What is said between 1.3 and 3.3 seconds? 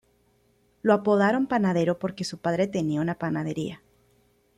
"Panadero" porque su padre tenía una